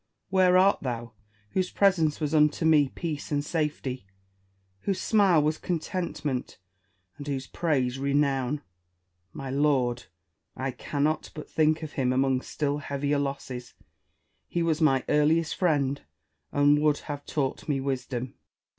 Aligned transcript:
where 0.31 0.57
art 0.57 0.79
thou, 0.81 1.13
whose 1.51 1.69
presence 1.69 2.19
was 2.19 2.33
unto 2.33 2.65
me 2.65 2.89
peace 2.89 3.31
and 3.31 3.45
safety; 3.45 4.07
whose 4.79 4.99
smile 4.99 5.39
was 5.43 5.59
contentment, 5.59 6.57
and 7.19 7.27
whose 7.27 7.45
praise 7.45 7.99
renown 7.99 8.53
1 8.55 8.61
My 9.33 9.49
lord 9.51 10.05
1 10.55 10.65
I 10.65 10.71
cannot 10.71 11.29
but 11.35 11.47
think 11.47 11.83
of 11.83 11.91
him 11.91 12.11
among 12.11 12.41
still 12.41 12.79
heavier 12.79 13.19
losses; 13.19 13.75
he 14.47 14.63
was 14.63 14.81
my 14.81 15.05
earliest 15.07 15.55
friend, 15.55 16.01
and 16.51 16.81
would 16.81 16.97
have 17.01 17.23
taught 17.27 17.69
me 17.69 17.79
wisdom. 17.79 18.33